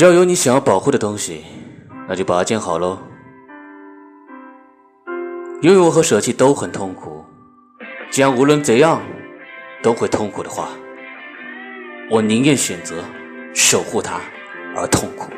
[0.00, 1.44] 只要有你想要保护的东西，
[2.08, 2.98] 那就把它建好喽。
[5.60, 7.22] 拥有和舍弃都很痛苦，
[8.10, 9.02] 既然无论怎样
[9.82, 10.70] 都会痛苦的话，
[12.10, 13.04] 我宁愿选择
[13.52, 14.22] 守护它
[14.74, 15.30] 而痛苦。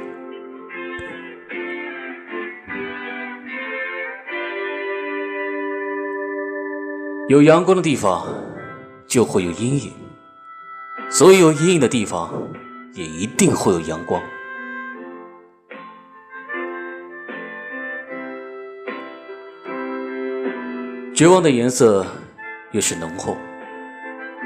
[7.27, 8.29] 有阳光的地方
[9.09, 9.93] 就会有阴影，
[11.11, 12.33] 所以有阴影的地方
[12.93, 14.23] 也一定会有阳光。
[21.15, 22.07] 绝望的颜色
[22.71, 23.37] 越是浓厚，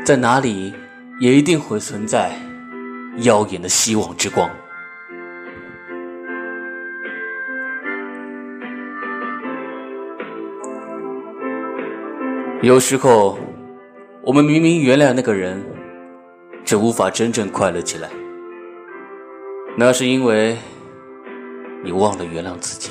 [0.04, 0.74] 在哪里
[1.20, 2.32] 也一定会存在
[3.18, 4.50] 耀眼的希望之光。
[12.62, 13.38] 有时候，
[14.22, 15.64] 我们明明原谅那个人，
[16.64, 18.10] 却无法真正快乐起来。
[19.78, 20.56] 那是因为
[21.84, 22.90] 你忘了原谅自己。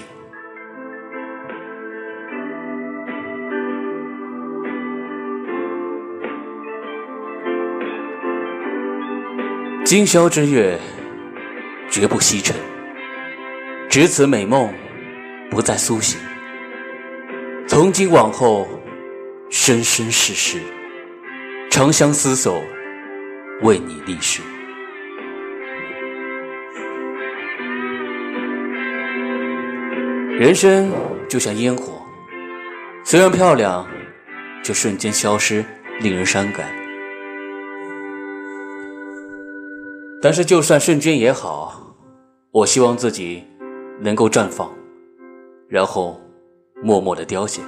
[9.86, 10.80] 今宵之月，
[11.92, 12.56] 绝不西沉。
[13.88, 14.74] 只此美梦，
[15.52, 16.20] 不再苏醒。
[17.68, 18.68] 从今往后。
[19.52, 20.60] 生生世世，
[21.70, 22.62] 长相厮守，
[23.62, 24.42] 为你立誓。
[30.38, 30.92] 人生
[31.30, 32.04] 就像烟火，
[33.04, 33.88] 虽然漂亮，
[34.64, 35.64] 却瞬间消失，
[36.02, 36.68] 令人伤感。
[40.26, 41.96] 但是，就算瞬间也好，
[42.50, 43.44] 我希望自己
[44.00, 44.68] 能够绽放，
[45.70, 46.20] 然后
[46.82, 47.62] 默默的凋谢。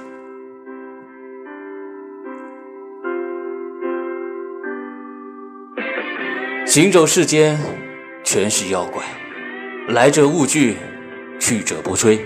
[6.66, 7.56] 行走世间，
[8.24, 9.04] 全是妖怪，
[9.90, 10.78] 来者勿惧，
[11.38, 12.18] 去者不追。